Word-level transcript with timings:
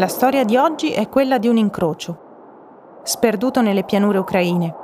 La 0.00 0.08
storia 0.08 0.44
di 0.44 0.56
oggi 0.56 0.92
è 0.92 1.10
quella 1.10 1.36
di 1.36 1.46
un 1.46 1.58
incrocio, 1.58 3.00
sperduto 3.02 3.60
nelle 3.60 3.84
pianure 3.84 4.16
ucraine, 4.16 4.74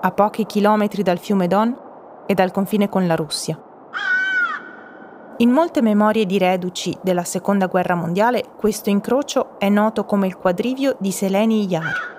a 0.00 0.10
pochi 0.12 0.46
chilometri 0.46 1.02
dal 1.02 1.18
fiume 1.18 1.46
Don 1.46 1.76
e 2.24 2.32
dal 2.32 2.52
confine 2.52 2.88
con 2.88 3.06
la 3.06 3.16
Russia. 3.16 3.62
In 5.36 5.50
molte 5.50 5.82
memorie 5.82 6.24
di 6.24 6.38
reduci 6.38 6.96
della 7.02 7.24
Seconda 7.24 7.66
Guerra 7.66 7.96
Mondiale, 7.96 8.44
questo 8.56 8.88
incrocio 8.88 9.58
è 9.58 9.68
noto 9.68 10.06
come 10.06 10.26
il 10.26 10.38
quadrivio 10.38 10.96
di 10.98 11.12
Seleni 11.12 11.66
Yar. 11.66 12.15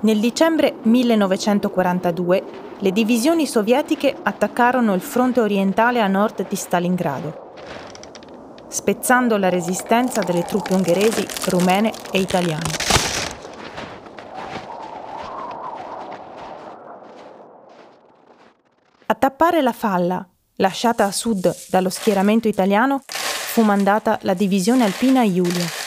Nel 0.00 0.20
dicembre 0.20 0.76
1942 0.82 2.44
le 2.78 2.92
divisioni 2.92 3.48
sovietiche 3.48 4.16
attaccarono 4.22 4.94
il 4.94 5.00
fronte 5.00 5.40
orientale 5.40 6.00
a 6.00 6.06
nord 6.06 6.46
di 6.46 6.54
Stalingrado, 6.54 7.54
spezzando 8.68 9.36
la 9.36 9.48
resistenza 9.48 10.22
delle 10.22 10.44
truppe 10.44 10.74
ungheresi, 10.74 11.26
rumene 11.46 11.92
e 12.12 12.20
italiane. 12.20 12.70
A 19.06 19.14
tappare 19.14 19.62
la 19.62 19.72
falla, 19.72 20.24
lasciata 20.56 21.06
a 21.06 21.10
sud 21.10 21.52
dallo 21.70 21.90
schieramento 21.90 22.46
italiano, 22.46 23.02
fu 23.04 23.62
mandata 23.62 24.16
la 24.22 24.34
divisione 24.34 24.84
alpina 24.84 25.24
Giulia 25.28 25.77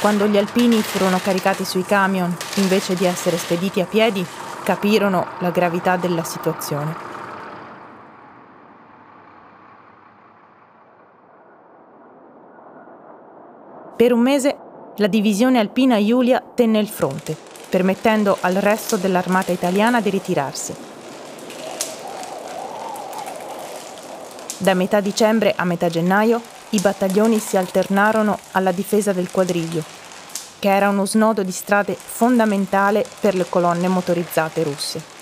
quando 0.00 0.26
gli 0.26 0.36
alpini 0.36 0.80
furono 0.82 1.18
caricati 1.22 1.64
sui 1.64 1.84
camion 1.84 2.34
invece 2.56 2.94
di 2.94 3.04
essere 3.04 3.38
spediti 3.38 3.80
a 3.80 3.86
piedi, 3.86 4.24
capirono 4.62 5.26
la 5.38 5.50
gravità 5.50 5.96
della 5.96 6.24
situazione. 6.24 6.94
Per 13.96 14.12
un 14.12 14.20
mese 14.20 14.56
la 14.96 15.06
divisione 15.06 15.58
alpina 15.58 16.02
Giulia 16.02 16.42
tenne 16.54 16.78
il 16.78 16.88
fronte, 16.88 17.36
permettendo 17.70 18.36
al 18.40 18.54
resto 18.54 18.96
dell'armata 18.96 19.52
italiana 19.52 20.00
di 20.00 20.10
ritirarsi. 20.10 20.74
Da 24.58 24.74
metà 24.74 25.00
dicembre 25.00 25.54
a 25.56 25.64
metà 25.64 25.88
gennaio 25.88 26.40
i 26.70 26.80
battaglioni 26.80 27.38
si 27.38 27.56
alternarono 27.56 28.38
alla 28.52 28.72
difesa 28.72 29.12
del 29.12 29.30
quadriglio, 29.30 29.84
che 30.58 30.68
era 30.68 30.88
uno 30.88 31.06
snodo 31.06 31.42
di 31.42 31.52
strade 31.52 31.94
fondamentale 31.94 33.04
per 33.20 33.34
le 33.34 33.46
colonne 33.48 33.88
motorizzate 33.88 34.62
russe. 34.62 35.14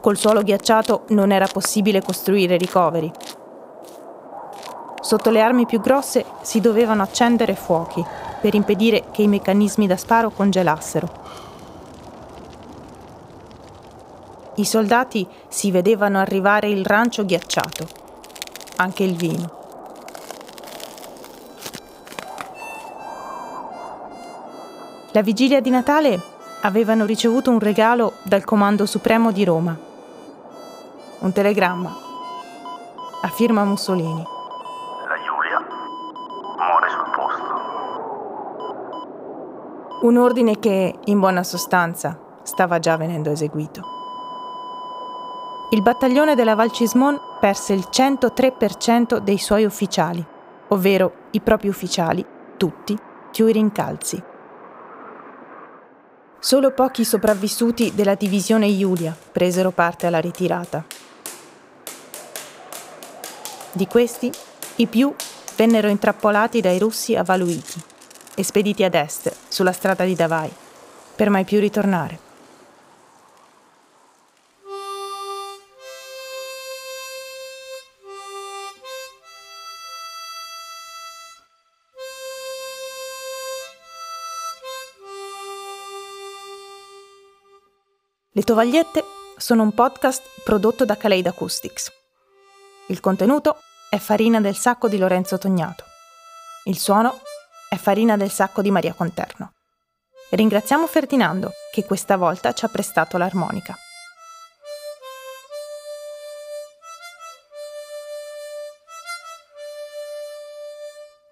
Col 0.00 0.16
suolo 0.16 0.42
ghiacciato 0.42 1.04
non 1.08 1.30
era 1.30 1.46
possibile 1.46 2.00
costruire 2.00 2.56
ricoveri. 2.56 3.12
Sotto 5.00 5.30
le 5.30 5.42
armi 5.42 5.66
più 5.66 5.80
grosse 5.80 6.24
si 6.40 6.60
dovevano 6.60 7.02
accendere 7.02 7.54
fuochi 7.54 8.02
per 8.40 8.54
impedire 8.54 9.04
che 9.10 9.22
i 9.22 9.28
meccanismi 9.28 9.86
da 9.86 9.98
sparo 9.98 10.30
congelassero. 10.30 11.49
I 14.60 14.64
soldati 14.66 15.26
si 15.48 15.70
vedevano 15.70 16.18
arrivare 16.18 16.68
il 16.68 16.84
rancio 16.84 17.24
ghiacciato, 17.24 17.88
anche 18.76 19.04
il 19.04 19.16
vino. 19.16 19.58
La 25.12 25.22
vigilia 25.22 25.62
di 25.62 25.70
Natale 25.70 26.20
avevano 26.60 27.06
ricevuto 27.06 27.50
un 27.50 27.58
regalo 27.58 28.12
dal 28.22 28.44
Comando 28.44 28.84
Supremo 28.84 29.32
di 29.32 29.44
Roma. 29.44 29.74
Un 31.20 31.32
telegramma 31.32 31.96
a 33.22 33.28
firma 33.28 33.64
Mussolini. 33.64 34.22
La 35.08 35.16
Giulia 35.24 35.58
muore 36.58 36.90
sul 36.90 37.10
posto. 37.16 37.54
Un 40.02 40.18
ordine 40.18 40.58
che, 40.58 40.98
in 41.02 41.18
buona 41.18 41.44
sostanza, 41.44 42.18
stava 42.42 42.78
già 42.78 42.98
venendo 42.98 43.30
eseguito. 43.30 43.99
Il 45.72 45.82
battaglione 45.82 46.34
della 46.34 46.56
Val 46.56 46.72
Cismon 46.72 47.16
perse 47.38 47.74
il 47.74 47.86
103% 47.88 49.18
dei 49.18 49.38
suoi 49.38 49.64
ufficiali, 49.64 50.24
ovvero 50.68 51.28
i 51.30 51.40
propri 51.40 51.68
ufficiali, 51.68 52.26
tutti, 52.56 52.98
più 53.30 53.46
i 53.46 53.52
rincalzi. 53.52 54.20
Solo 56.40 56.72
pochi 56.72 57.04
sopravvissuti 57.04 57.92
della 57.94 58.16
divisione 58.16 58.66
Iulia 58.66 59.16
presero 59.30 59.70
parte 59.70 60.08
alla 60.08 60.18
ritirata. 60.18 60.84
Di 63.70 63.86
questi, 63.86 64.32
i 64.76 64.88
più 64.88 65.14
vennero 65.54 65.86
intrappolati 65.86 66.60
dai 66.60 66.80
russi 66.80 67.14
a 67.14 67.22
e 68.34 68.42
spediti 68.42 68.82
ad 68.82 68.94
est, 68.94 69.32
sulla 69.46 69.70
strada 69.70 70.02
di 70.02 70.16
Davai, 70.16 70.50
per 71.14 71.30
mai 71.30 71.44
più 71.44 71.60
ritornare. 71.60 72.29
Le 88.32 88.42
tovagliette 88.42 89.04
sono 89.36 89.64
un 89.64 89.74
podcast 89.74 90.22
prodotto 90.44 90.84
da 90.84 90.96
Kaleid 90.96 91.26
Acoustics. 91.26 91.90
Il 92.86 93.00
contenuto 93.00 93.56
è 93.90 93.96
Farina 93.96 94.40
del 94.40 94.54
sacco 94.54 94.86
di 94.86 94.98
Lorenzo 94.98 95.36
Tognato. 95.36 95.82
Il 96.66 96.78
suono 96.78 97.22
è 97.68 97.74
Farina 97.74 98.16
del 98.16 98.30
sacco 98.30 98.62
di 98.62 98.70
Maria 98.70 98.94
Conterno. 98.94 99.54
Ringraziamo 100.30 100.86
Ferdinando 100.86 101.50
che 101.72 101.84
questa 101.84 102.16
volta 102.16 102.52
ci 102.52 102.64
ha 102.64 102.68
prestato 102.68 103.18
l'armonica. 103.18 103.74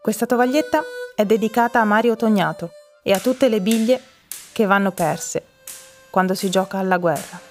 Questa 0.03 0.27
tovaglietta 0.27 0.83
è 1.15 1.25
dedicata 1.25 1.79
a 1.79 1.85
Mario 1.85 2.17
Tognato 2.17 2.73
e 3.05 3.13
a 3.13 3.21
tutte 3.21 3.49
le 3.49 3.61
biglie 3.61 4.03
che 4.51 4.67
vanno 4.67 4.91
perse 4.91 5.57
quando 6.11 6.35
si 6.35 6.51
gioca 6.51 6.79
alla 6.79 6.99
guerra. 6.99 7.48